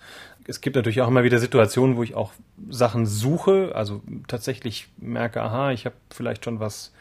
Es 0.49 0.61
gibt 0.61 0.77
natürlich 0.77 1.03
auch 1.03 1.09
immer 1.09 1.25
wieder 1.25 1.39
Situationen, 1.39 1.97
wo 1.97 2.03
ich 2.03 2.15
auch 2.15 2.33
Sachen 2.71 3.07
suche, 3.07 3.73
also 3.75 4.03
tatsächlich 4.27 4.89
merke, 4.97 5.43
aha, 5.43 5.73
ich 5.73 5.85
habe 5.85 5.95
vielleicht 6.11 6.45
schon 6.45 6.59
was 6.59 6.93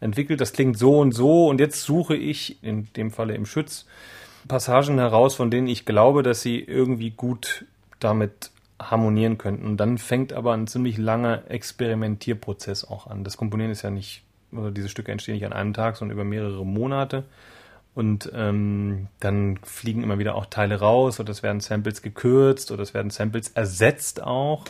entwickelt, 0.00 0.40
das 0.40 0.52
klingt 0.52 0.76
so 0.76 0.98
und 0.98 1.12
so 1.12 1.46
und 1.48 1.60
jetzt 1.60 1.82
suche 1.82 2.16
ich, 2.16 2.62
in 2.62 2.88
dem 2.96 3.10
Falle 3.10 3.34
im 3.34 3.46
Schütz, 3.46 3.86
Passagen 4.48 4.98
heraus, 4.98 5.36
von 5.36 5.50
denen 5.50 5.68
ich 5.68 5.86
glaube, 5.86 6.22
dass 6.22 6.42
sie 6.42 6.58
irgendwie 6.58 7.10
gut 7.10 7.64
damit 8.00 8.50
harmonieren 8.80 9.38
könnten. 9.38 9.66
Und 9.66 9.76
dann 9.78 9.98
fängt 9.98 10.32
aber 10.32 10.52
ein 10.52 10.66
ziemlich 10.66 10.98
langer 10.98 11.44
Experimentierprozess 11.48 12.84
auch 12.84 13.06
an. 13.06 13.24
Das 13.24 13.36
Komponieren 13.36 13.72
ist 13.72 13.82
ja 13.82 13.90
nicht, 13.90 14.22
oder 14.52 14.70
diese 14.70 14.88
Stücke 14.88 15.12
entstehen 15.12 15.34
nicht 15.34 15.46
an 15.46 15.52
einem 15.52 15.72
Tag, 15.72 15.96
sondern 15.96 16.14
über 16.14 16.24
mehrere 16.24 16.66
Monate. 16.66 17.24
Und 17.96 18.30
ähm, 18.34 19.08
dann 19.20 19.58
fliegen 19.62 20.02
immer 20.02 20.18
wieder 20.18 20.34
auch 20.34 20.46
Teile 20.46 20.80
raus 20.80 21.18
oder 21.18 21.30
es 21.30 21.42
werden 21.42 21.60
Samples 21.60 22.02
gekürzt 22.02 22.70
oder 22.70 22.82
es 22.82 22.92
werden 22.92 23.10
Samples 23.10 23.48
ersetzt 23.54 24.22
auch. 24.22 24.64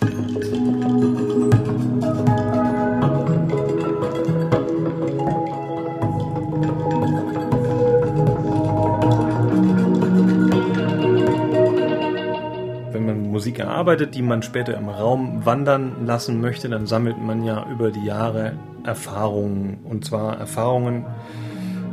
Musik 13.37 13.59
erarbeitet, 13.59 14.15
die 14.15 14.23
man 14.23 14.43
später 14.43 14.75
im 14.79 14.89
Raum 14.89 15.45
wandern 15.45 16.07
lassen 16.07 16.41
möchte, 16.41 16.71
dann 16.71 16.87
sammelt 16.87 17.19
man 17.21 17.45
ja 17.45 17.67
über 17.71 17.91
die 17.91 18.03
Jahre 18.03 18.55
Erfahrungen. 18.83 19.81
Und 19.85 20.07
zwar 20.07 20.39
Erfahrungen 20.39 21.05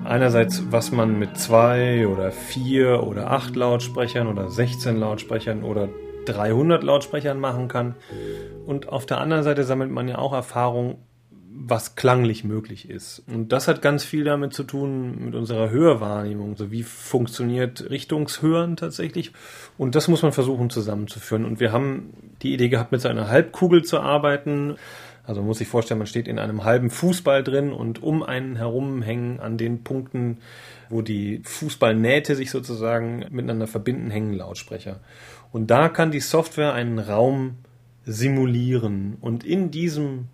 einerseits, 0.06 0.72
was 0.72 0.92
man 0.92 1.18
mit 1.20 1.38
zwei 1.38 2.08
oder 2.08 2.32
vier 2.32 3.04
oder 3.04 3.32
acht 3.32 3.56
Lautsprechern 3.56 4.28
oder 4.28 4.50
16 4.50 4.98
Lautsprechern 4.98 5.64
oder 5.64 5.90
300 6.26 6.84
Lautsprechern 6.84 7.40
machen 7.40 7.68
kann. 7.68 7.96
Und 8.66 8.90
auf 8.90 9.06
der 9.06 9.20
anderen 9.20 9.44
Seite 9.44 9.64
sammelt 9.64 9.92
man 9.92 10.08
ja 10.08 10.18
auch 10.18 10.34
Erfahrung, 10.34 11.00
was 11.56 11.96
klanglich 11.96 12.44
möglich 12.44 12.90
ist. 12.90 13.24
Und 13.28 13.52
das 13.52 13.68
hat 13.68 13.82
ganz 13.82 14.04
viel 14.04 14.24
damit 14.24 14.54
zu 14.54 14.64
tun 14.64 15.26
mit 15.26 15.36
unserer 15.36 15.70
Hörwahrnehmung. 15.70 16.52
Also 16.52 16.72
wie 16.72 16.84
funktioniert 16.84 17.90
Richtungshören 17.90 18.76
tatsächlich? 18.76 19.32
Und 19.78 19.96
das 19.96 20.08
muss 20.08 20.24
man 20.24 20.32
versuchen 20.32 20.70
zusammenzuführen. 20.70 21.46
Und 21.46 21.60
wir 21.60 21.72
haben 21.72 22.14
die 22.42 22.54
Idee 22.54 22.70
gehabt, 22.70 22.92
mit 22.92 23.02
so 23.02 23.08
einer 23.08 23.30
Halbkugel 23.30 23.84
zu 23.84 24.00
arbeiten. 24.00 24.76
Also 25.26 25.42
man 25.42 25.48
muss 25.48 25.60
sich 25.60 25.68
vorstellen, 25.68 26.00
man 26.00 26.08
steht 26.08 26.28
in 26.28 26.38
einem 26.38 26.66
halben 26.66 26.90
Fußball 26.90 27.44
drin 27.44 27.72
und 27.72 28.04
um 28.04 28.24
einen 28.24 28.58
herum 28.58 29.02
hängen 29.02 29.40
an 29.40 29.58
den 29.58 29.84
Punkten, 29.84 30.40
wo 30.90 31.02
die 31.02 31.42
Fußballnähte 31.44 32.36
sich 32.36 32.52
sozusagen 32.52 33.26
miteinander 33.30 33.68
verbinden, 33.68 34.12
hängen 34.12 34.34
Lautsprecher. 34.34 35.00
Und 35.52 35.72
da 35.72 35.88
kann 35.88 36.12
die 36.12 36.20
Software 36.20 36.74
einen 36.74 37.00
Raum 37.00 37.58
simulieren. 38.06 39.18
Und 39.22 39.46
in 39.46 39.72
diesem 39.72 40.28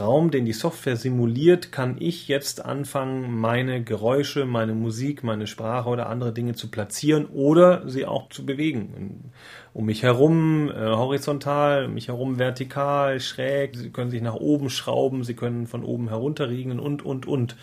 Raum, 0.00 0.30
den 0.30 0.44
die 0.44 0.52
Software 0.52 0.96
simuliert, 0.96 1.72
kann 1.72 1.96
ich 1.98 2.28
jetzt 2.28 2.64
anfangen, 2.64 3.38
meine 3.38 3.82
Geräusche, 3.82 4.44
meine 4.44 4.74
Musik, 4.74 5.22
meine 5.24 5.46
Sprache 5.46 5.88
oder 5.88 6.08
andere 6.08 6.32
Dinge 6.32 6.54
zu 6.54 6.70
platzieren 6.70 7.26
oder 7.26 7.88
sie 7.88 8.06
auch 8.06 8.28
zu 8.28 8.46
bewegen. 8.46 9.32
Um 9.72 9.86
mich 9.86 10.02
herum 10.02 10.70
äh, 10.70 10.74
horizontal, 10.74 11.86
um 11.86 11.94
mich 11.94 12.08
herum 12.08 12.38
vertikal, 12.38 13.20
schräg. 13.20 13.76
Sie 13.76 13.90
können 13.90 14.10
sich 14.10 14.22
nach 14.22 14.34
oben 14.34 14.70
schrauben, 14.70 15.24
sie 15.24 15.34
können 15.34 15.66
von 15.66 15.84
oben 15.84 16.08
herunterriegeln 16.08 16.80
und, 16.80 17.04
und, 17.04 17.26
und. 17.26 17.56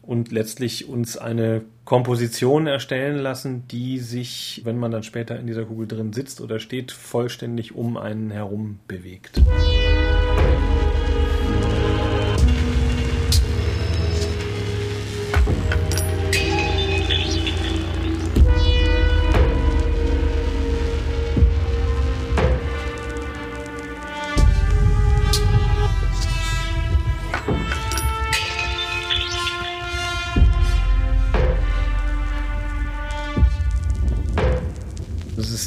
Und 0.00 0.32
letztlich 0.32 0.88
uns 0.88 1.18
eine 1.18 1.62
Komposition 1.84 2.66
erstellen 2.66 3.18
lassen, 3.18 3.68
die 3.68 3.98
sich, 3.98 4.62
wenn 4.64 4.78
man 4.78 4.90
dann 4.90 5.02
später 5.02 5.38
in 5.38 5.46
dieser 5.46 5.66
Kugel 5.66 5.86
drin 5.86 6.12
sitzt 6.12 6.40
oder 6.40 6.60
steht, 6.60 6.92
vollständig 6.92 7.74
um 7.74 7.96
einen 7.96 8.30
herum 8.30 8.78
bewegt. 8.88 9.38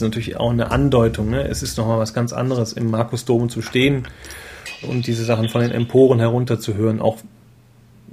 Ist 0.01 0.07
natürlich 0.07 0.37
auch 0.37 0.51
eine 0.51 0.71
Andeutung. 0.71 1.29
Ne? 1.29 1.47
Es 1.47 1.63
ist 1.63 1.77
nochmal 1.77 1.99
was 1.99 2.13
ganz 2.13 2.33
anderes, 2.33 2.73
im 2.73 2.89
Markusdom 2.89 3.49
zu 3.49 3.61
stehen 3.61 4.07
und 4.81 5.07
diese 5.07 5.23
Sachen 5.23 5.49
von 5.49 5.61
den 5.61 5.71
Emporen 5.71 6.19
herunterzuhören, 6.19 7.01
auch 7.01 7.17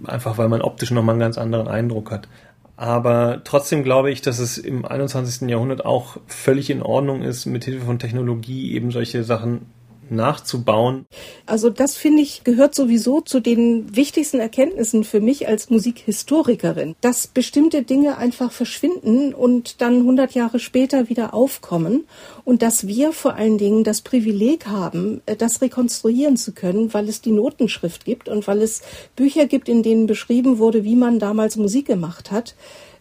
einfach 0.04 0.38
weil 0.38 0.48
man 0.48 0.62
optisch 0.62 0.90
nochmal 0.90 1.14
einen 1.14 1.20
ganz 1.20 1.38
anderen 1.38 1.68
Eindruck 1.68 2.10
hat. 2.10 2.28
Aber 2.76 3.40
trotzdem 3.42 3.82
glaube 3.82 4.10
ich, 4.10 4.22
dass 4.22 4.38
es 4.38 4.56
im 4.56 4.84
21. 4.84 5.48
Jahrhundert 5.48 5.84
auch 5.84 6.18
völlig 6.26 6.70
in 6.70 6.82
Ordnung 6.82 7.22
ist, 7.22 7.46
mit 7.46 7.64
Hilfe 7.64 7.86
von 7.86 7.98
Technologie 7.98 8.72
eben 8.72 8.92
solche 8.92 9.24
Sachen 9.24 9.66
nachzubauen. 10.10 11.06
Also 11.46 11.70
das 11.70 11.96
finde 11.96 12.22
ich 12.22 12.44
gehört 12.44 12.74
sowieso 12.74 13.20
zu 13.20 13.40
den 13.40 13.94
wichtigsten 13.96 14.40
Erkenntnissen 14.40 15.04
für 15.04 15.20
mich 15.20 15.48
als 15.48 15.70
Musikhistorikerin, 15.70 16.94
dass 17.00 17.26
bestimmte 17.26 17.82
Dinge 17.82 18.18
einfach 18.18 18.52
verschwinden 18.52 19.34
und 19.34 19.80
dann 19.80 19.98
100 19.98 20.34
Jahre 20.34 20.58
später 20.58 21.08
wieder 21.08 21.34
aufkommen 21.34 22.06
und 22.44 22.62
dass 22.62 22.86
wir 22.86 23.12
vor 23.12 23.34
allen 23.34 23.58
Dingen 23.58 23.84
das 23.84 24.00
Privileg 24.00 24.66
haben, 24.66 25.20
äh, 25.26 25.36
das 25.36 25.60
rekonstruieren 25.60 26.36
zu 26.36 26.52
können, 26.52 26.92
weil 26.94 27.08
es 27.08 27.20
die 27.20 27.32
Notenschrift 27.32 28.04
gibt 28.04 28.28
und 28.28 28.46
weil 28.46 28.62
es 28.62 28.82
Bücher 29.16 29.46
gibt, 29.46 29.68
in 29.68 29.82
denen 29.82 30.06
beschrieben 30.06 30.58
wurde, 30.58 30.84
wie 30.84 30.96
man 30.96 31.18
damals 31.18 31.56
Musik 31.56 31.86
gemacht 31.86 32.30
hat 32.30 32.54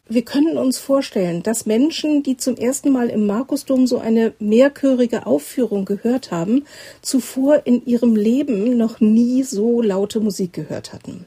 wir 0.10 0.24
können 0.24 0.58
uns 0.58 0.80
vorstellen, 0.80 1.44
dass 1.44 1.66
Menschen, 1.66 2.24
die 2.24 2.38
zum 2.38 2.56
ersten 2.56 2.92
Mal 2.92 3.10
im 3.10 3.26
Markusdom 3.26 3.88
so 3.88 4.00
eine 4.00 4.34
mehrchörige 4.40 5.26
Aufführung 5.26 5.86
gehört 5.86 6.32
haben, 6.32 6.66
zuvor 7.02 7.62
in 7.66 7.86
ihrem 7.86 8.16
Leben 8.16 8.78
noch 8.78 9.00
nie 9.00 9.44
so 9.44 9.82
laute 9.82 10.20
Musik 10.20 10.54
gehört 10.54 10.94
hatten 10.94 11.26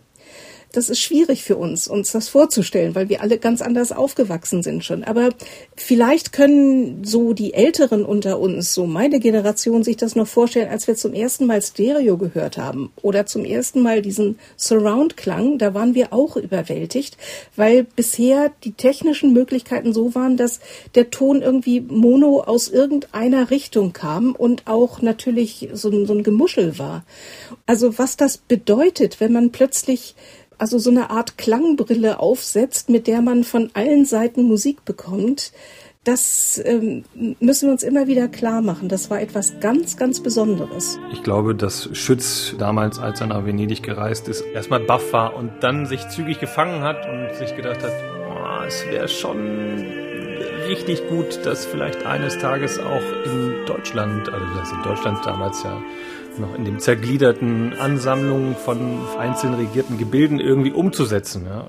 das 0.73 0.89
ist 0.89 1.01
schwierig 1.01 1.43
für 1.43 1.57
uns, 1.57 1.89
uns 1.89 2.13
das 2.13 2.29
vorzustellen, 2.29 2.95
weil 2.95 3.09
wir 3.09 3.23
alle 3.23 3.39
ganz 3.39 3.61
anders 3.61 3.91
aufgewachsen 3.91 4.63
sind 4.63 4.85
schon. 4.85 5.03
Aber 5.03 5.31
vielleicht 5.77 6.33
können 6.33 7.05
so 7.05 7.33
die 7.33 7.55
Älteren 7.55 8.05
unter 8.05 8.39
uns, 8.39 8.73
so 8.73 8.87
meine 8.87 9.19
Generation, 9.19 9.83
sich 9.83 9.97
das 9.97 10.15
noch 10.15 10.29
vorstellen, 10.29 10.69
als 10.69 10.87
wir 10.87 10.95
zum 10.95 11.13
ersten 11.13 11.47
Mal 11.47 11.61
Stereo 11.61 12.17
gehört 12.17 12.57
haben 12.57 12.93
oder 13.03 13.27
zum 13.27 13.45
ersten 13.45 13.81
Mal 13.81 14.01
diesen 14.01 14.39
Surround-Klang. 14.57 15.59
Da 15.59 15.75
waren 15.75 15.95
wir 15.95 16.13
auch 16.13 16.37
überwältigt, 16.37 17.17
weil 17.57 17.85
bisher 17.85 18.53
die 18.63 18.73
technischen 18.73 19.33
Möglichkeiten 19.33 19.93
so 19.93 20.15
waren, 20.15 20.37
dass 20.37 20.61
der 20.95 21.11
Ton 21.11 21.43
irgendwie 21.43 21.81
mono 21.81 22.43
aus 22.43 22.69
irgendeiner 22.69 23.51
Richtung 23.51 23.93
kam 23.93 24.37
und 24.37 24.67
auch 24.67 25.03
natürlich 25.03 25.69
so, 25.73 25.91
so 26.05 26.15
ein 26.15 26.23
Gemuschel 26.23 26.79
war. 26.79 27.05
Also 27.67 27.99
was 27.99 28.17
das 28.17 28.39
bedeutet, 28.39 29.21
wenn 29.21 29.33
man 29.33 29.51
plötzlich 29.51 30.15
also 30.61 30.79
so 30.79 30.91
eine 30.91 31.11
Art 31.11 31.39
Klangbrille 31.39 32.21
aufsetzt, 32.21 32.91
mit 32.91 33.07
der 33.07 33.23
man 33.23 33.45
von 33.45 33.71
allen 33.75 34.05
Seiten 34.05 34.43
Musik 34.43 34.85
bekommt, 34.85 35.53
das 36.05 36.61
ähm, 36.65 37.05
müssen 37.41 37.69
wir 37.69 37.73
uns 37.73 37.83
immer 37.83 38.07
wieder 38.07 38.27
klar 38.27 38.63
machen. 38.63 38.89
Das 38.89 39.11
war 39.11 39.21
etwas 39.21 39.61
ganz, 39.61 39.99
ganz 39.99 40.21
Besonderes. 40.21 40.99
Ich 41.13 41.23
glaube, 41.23 41.55
dass 41.55 41.91
Schütz 41.93 42.55
damals, 42.59 42.99
als 42.99 43.21
er 43.21 43.27
nach 43.27 43.45
Venedig 43.45 43.83
gereist 43.83 44.27
ist, 44.29 44.43
erstmal 44.55 44.81
baff 44.81 45.13
war 45.13 45.37
und 45.37 45.51
dann 45.61 45.85
sich 45.85 46.09
zügig 46.09 46.41
gefangen 46.41 46.83
hat 46.83 47.07
und 47.07 47.35
sich 47.37 47.55
gedacht 47.55 47.83
hat, 47.83 47.93
oh, 48.31 48.65
es 48.67 48.87
wäre 48.87 49.09
schon 49.09 49.85
richtig 50.69 51.07
gut, 51.09 51.41
das 51.45 51.67
vielleicht 51.67 52.07
eines 52.07 52.39
Tages 52.39 52.79
auch 52.79 53.03
in 53.27 53.67
Deutschland, 53.67 54.33
also 54.33 54.47
das 54.57 54.73
in 54.73 54.83
Deutschland 54.83 55.25
damals 55.27 55.63
ja 55.63 55.83
noch 56.41 56.55
in 56.55 56.65
dem 56.65 56.79
zergliederten 56.79 57.75
Ansammlungen 57.79 58.57
von 58.57 58.79
einzeln 59.19 59.55
regierten 59.55 59.99
Gebilden 59.99 60.41
irgendwie 60.41 60.73
umzusetzen. 60.73 61.47
Ja. 61.47 61.67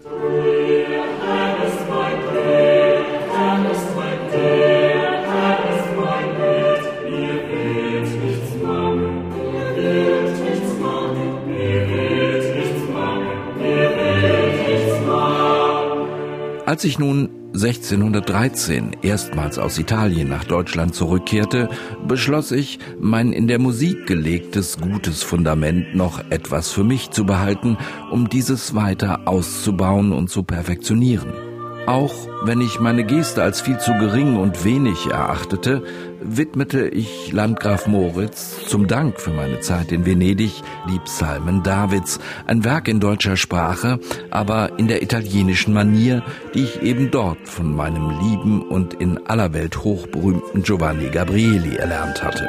Als 16.66 16.86
ich 16.86 16.98
nun 16.98 17.41
1613 17.54 18.98
erstmals 19.02 19.60
aus 19.60 19.78
Italien 19.78 20.30
nach 20.30 20.46
Deutschland 20.46 20.96
zurückkehrte, 20.96 21.70
beschloss 22.08 22.52
ich, 22.52 22.80
mein 23.00 23.34
in 23.34 23.48
der 23.48 23.60
Musik 23.60 24.08
gelegtes 24.08 24.78
gutes 24.78 25.22
Fundament 25.24 25.94
noch 25.96 26.20
etwas 26.30 26.72
für 26.72 26.84
mich 26.84 27.12
zu 27.12 27.26
behalten, 27.26 27.78
um 28.10 28.30
dieses 28.30 28.74
weiter 28.74 29.22
auszubauen 29.26 30.14
und 30.14 30.30
zu 30.30 30.44
perfektionieren. 30.44 31.51
Auch 31.88 32.14
wenn 32.44 32.62
ich 32.62 32.80
meine 32.80 33.04
Geste 33.04 33.42
als 33.42 33.62
viel 33.62 33.80
zu 33.80 33.92
gering 33.94 34.38
und 34.38 34.64
wenig 34.64 35.08
erachtete, 35.08 35.84
widmete 36.22 36.88
ich 36.88 37.32
Landgraf 37.32 37.88
Moritz 37.88 38.66
zum 38.68 38.88
Dank 38.88 39.20
für 39.20 39.32
meine 39.32 39.60
Zeit 39.62 39.92
in 39.92 40.06
Venedig 40.06 40.62
die 40.90 41.00
Psalmen 41.00 41.64
Davids, 41.64 42.20
ein 42.46 42.64
Werk 42.64 42.88
in 42.88 43.00
deutscher 43.00 43.36
Sprache, 43.36 44.00
aber 44.30 44.78
in 44.78 44.88
der 44.88 45.02
italienischen 45.02 45.74
Manier, 45.74 46.24
die 46.54 46.64
ich 46.64 46.82
eben 46.84 47.10
dort 47.10 47.48
von 47.48 47.76
meinem 47.76 48.10
lieben 48.20 48.62
und 48.62 48.94
in 48.94 49.28
aller 49.28 49.54
Welt 49.54 49.84
hochberühmten 49.84 50.64
Giovanni 50.64 51.10
Gabrieli 51.10 51.78
erlernt 51.78 52.24
hatte. 52.24 52.48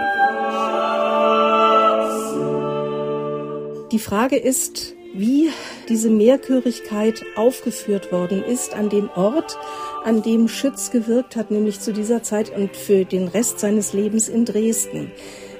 Die 3.92 3.98
Frage 3.98 4.36
ist, 4.36 4.94
wie 5.14 5.50
diese 5.88 6.10
Mehrchörigkeit 6.10 7.24
aufgeführt 7.36 8.12
worden 8.12 8.42
ist 8.42 8.74
an 8.74 8.88
dem 8.88 9.10
Ort, 9.14 9.58
an 10.04 10.22
dem 10.22 10.48
Schütz 10.48 10.90
gewirkt 10.90 11.36
hat, 11.36 11.50
nämlich 11.50 11.80
zu 11.80 11.92
dieser 11.92 12.22
Zeit 12.22 12.54
und 12.56 12.76
für 12.76 13.04
den 13.04 13.28
Rest 13.28 13.60
seines 13.60 13.92
Lebens 13.92 14.28
in 14.28 14.44
Dresden. 14.44 15.12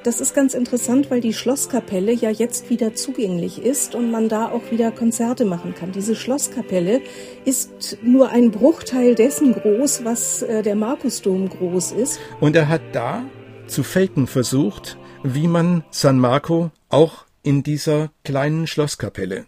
Das 0.04 0.20
ist 0.20 0.34
ganz 0.34 0.54
interessant, 0.54 1.12
weil 1.12 1.20
die 1.20 1.32
Schlosskapelle 1.32 2.12
ja 2.12 2.28
jetzt 2.28 2.70
wieder 2.70 2.94
zugänglich 2.94 3.62
ist 3.62 3.94
und 3.94 4.10
man 4.10 4.28
da 4.28 4.48
auch 4.48 4.72
wieder 4.72 4.90
Konzerte 4.90 5.44
machen 5.44 5.74
kann. 5.76 5.92
Diese 5.92 6.16
Schlosskapelle 6.16 7.00
ist 7.44 7.98
nur 8.02 8.30
ein 8.30 8.50
Bruchteil 8.50 9.14
dessen 9.14 9.52
groß, 9.54 10.04
was 10.04 10.42
äh, 10.42 10.62
der 10.62 10.74
Markusdom 10.74 11.48
groß 11.48 11.92
ist. 11.92 12.18
Und 12.40 12.56
er 12.56 12.68
hat 12.68 12.82
da 12.92 13.22
zu 13.68 13.84
faken 13.84 14.26
versucht, 14.26 14.98
wie 15.22 15.46
man 15.46 15.84
San 15.90 16.18
Marco 16.18 16.72
auch 16.88 17.24
in 17.42 17.62
dieser 17.62 18.10
kleinen 18.24 18.66
Schlosskapelle 18.66 19.46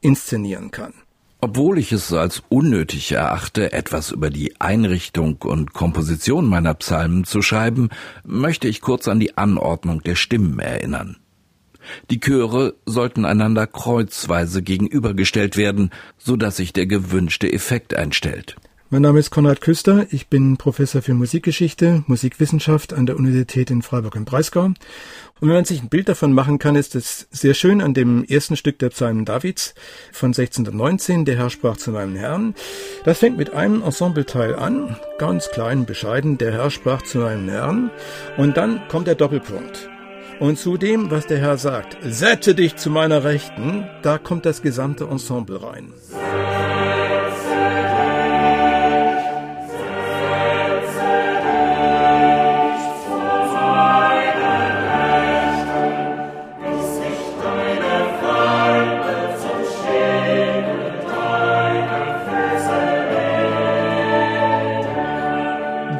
inszenieren 0.00 0.70
kann. 0.70 0.94
Obwohl 1.40 1.78
ich 1.78 1.90
es 1.90 2.12
als 2.12 2.42
unnötig 2.50 3.10
erachte, 3.10 3.72
etwas 3.72 4.12
über 4.12 4.30
die 4.30 4.60
Einrichtung 4.60 5.38
und 5.42 5.72
Komposition 5.72 6.46
meiner 6.46 6.74
Psalmen 6.74 7.24
zu 7.24 7.42
schreiben, 7.42 7.88
möchte 8.24 8.68
ich 8.68 8.80
kurz 8.80 9.08
an 9.08 9.18
die 9.18 9.36
Anordnung 9.36 10.02
der 10.02 10.14
Stimmen 10.14 10.60
erinnern. 10.60 11.16
Die 12.10 12.20
Chöre 12.20 12.74
sollten 12.86 13.24
einander 13.24 13.66
kreuzweise 13.66 14.62
gegenübergestellt 14.62 15.56
werden, 15.56 15.90
so 16.16 16.36
dass 16.36 16.58
sich 16.58 16.72
der 16.72 16.86
gewünschte 16.86 17.52
Effekt 17.52 17.94
einstellt. 17.94 18.54
Mein 18.92 19.00
Name 19.00 19.20
ist 19.20 19.30
Konrad 19.30 19.62
Küster, 19.62 20.04
ich 20.10 20.28
bin 20.28 20.58
Professor 20.58 21.00
für 21.00 21.14
Musikgeschichte, 21.14 22.04
Musikwissenschaft 22.08 22.92
an 22.92 23.06
der 23.06 23.16
Universität 23.16 23.70
in 23.70 23.80
Freiburg 23.80 24.16
im 24.16 24.26
Breisgau. 24.26 24.64
Und 24.64 24.76
wenn 25.40 25.54
man 25.54 25.64
sich 25.64 25.80
ein 25.80 25.88
Bild 25.88 26.10
davon 26.10 26.34
machen 26.34 26.58
kann, 26.58 26.76
ist 26.76 26.94
es 26.94 27.26
sehr 27.30 27.54
schön 27.54 27.80
an 27.80 27.94
dem 27.94 28.22
ersten 28.22 28.54
Stück 28.54 28.78
der 28.80 28.90
Psalmen 28.90 29.24
Davids 29.24 29.74
von 30.12 30.28
1619, 30.28 31.24
der 31.24 31.38
Herr 31.38 31.48
sprach 31.48 31.78
zu 31.78 31.90
meinem 31.90 32.16
Herrn. 32.16 32.54
Das 33.06 33.20
fängt 33.20 33.38
mit 33.38 33.54
einem 33.54 33.82
Ensembleteil 33.82 34.54
an, 34.54 34.94
ganz 35.16 35.48
klein, 35.48 35.86
bescheiden, 35.86 36.36
der 36.36 36.52
Herr 36.52 36.68
sprach 36.68 37.00
zu 37.00 37.20
meinem 37.20 37.48
Herrn. 37.48 37.90
Und 38.36 38.58
dann 38.58 38.86
kommt 38.88 39.06
der 39.06 39.14
Doppelpunkt. 39.14 39.88
Und 40.38 40.58
zu 40.58 40.76
dem, 40.76 41.10
was 41.10 41.26
der 41.26 41.38
Herr 41.38 41.56
sagt, 41.56 41.96
setze 42.02 42.54
dich 42.54 42.76
zu 42.76 42.90
meiner 42.90 43.24
Rechten, 43.24 43.86
da 44.02 44.18
kommt 44.18 44.44
das 44.44 44.60
gesamte 44.60 45.04
Ensemble 45.04 45.62
rein. 45.62 45.94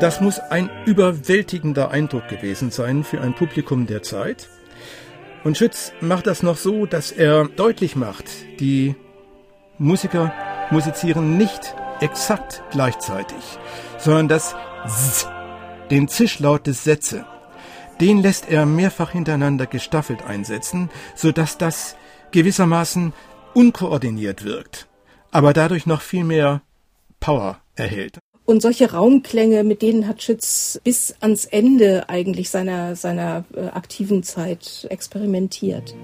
Das 0.02 0.20
muss 0.20 0.40
ein 0.40 0.68
überwältigender 0.84 1.92
Eindruck 1.92 2.26
gewesen 2.26 2.72
sein 2.72 3.04
für 3.04 3.20
ein 3.20 3.36
Publikum 3.36 3.86
der 3.86 4.02
Zeit. 4.02 4.48
Und 5.44 5.56
Schütz 5.56 5.92
macht 6.00 6.26
das 6.26 6.42
noch 6.42 6.56
so, 6.56 6.86
dass 6.86 7.12
er 7.12 7.44
deutlich 7.44 7.94
macht, 7.94 8.24
die 8.58 8.96
Musiker 9.78 10.34
musizieren 10.72 11.36
nicht 11.36 11.76
exakt 12.00 12.64
gleichzeitig, 12.72 13.38
sondern 13.96 14.26
das 14.26 14.56
Z, 14.88 15.30
den 15.92 16.08
Zischlaut 16.08 16.66
des 16.66 16.82
Sätze, 16.82 17.24
den 18.00 18.22
lässt 18.22 18.50
er 18.50 18.66
mehrfach 18.66 19.12
hintereinander 19.12 19.66
gestaffelt 19.66 20.24
einsetzen, 20.24 20.90
so 21.14 21.30
dass 21.30 21.58
das 21.58 21.94
gewissermaßen 22.32 23.12
unkoordiniert 23.54 24.44
wirkt, 24.44 24.88
aber 25.30 25.52
dadurch 25.52 25.86
noch 25.86 26.00
viel 26.00 26.24
mehr 26.24 26.60
Power 27.20 27.60
erhält. 27.76 28.18
Und 28.52 28.60
solche 28.60 28.92
Raumklänge, 28.92 29.64
mit 29.64 29.80
denen 29.80 30.06
hat 30.06 30.22
Schütz 30.22 30.78
bis 30.84 31.14
ans 31.20 31.46
Ende 31.46 32.10
eigentlich 32.10 32.50
seiner, 32.50 32.96
seiner 32.96 33.46
äh, 33.56 33.68
aktiven 33.68 34.22
Zeit 34.22 34.86
experimentiert. 34.90 35.94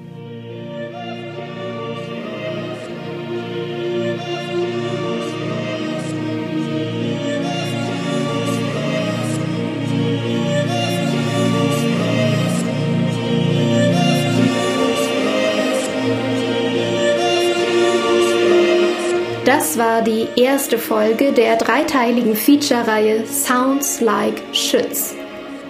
Das 19.58 19.76
war 19.76 20.02
die 20.02 20.28
erste 20.36 20.78
Folge 20.78 21.32
der 21.32 21.56
dreiteiligen 21.56 22.36
Feature-Reihe 22.36 23.26
Sounds 23.26 24.00
Like 24.00 24.40
Schütz. 24.52 25.16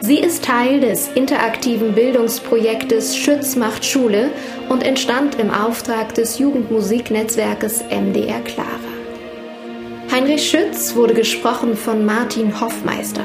Sie 0.01 0.19
ist 0.19 0.45
Teil 0.45 0.81
des 0.81 1.09
interaktiven 1.15 1.95
Bildungsprojektes 1.95 3.17
Schütz 3.17 3.57
macht 3.57 3.87
Schule 3.87 4.29
und 4.69 4.83
entstand 4.83 5.37
im 5.37 5.51
Auftrag 5.51 6.15
des 6.15 6.39
Jugendmusiknetzwerkes 6.39 7.83
MDR 7.85 8.41
Clara. 8.41 8.69
Heinrich 10.13 10.51
Schütz 10.51 10.95
wurde 10.95 11.15
gesprochen 11.15 11.75
von 11.75 12.05
Martin 12.05 12.61
Hoffmeister. 12.61 13.25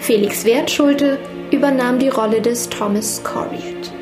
Felix 0.00 0.44
Wertschulte 0.44 1.16
übernahm 1.52 2.00
die 2.00 2.08
Rolle 2.08 2.40
des 2.40 2.68
Thomas 2.70 3.22
Corriott. 3.22 3.92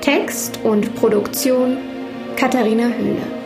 Text 0.00 0.60
und 0.64 0.94
Produktion 0.94 1.76
Katharina 2.36 2.86
Hühne. 2.86 3.41